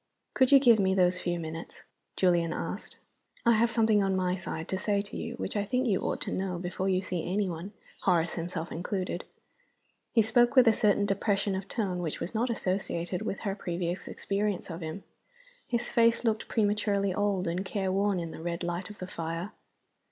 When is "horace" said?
8.01-8.33